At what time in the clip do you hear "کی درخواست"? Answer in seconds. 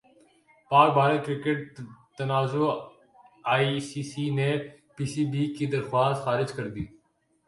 5.55-6.23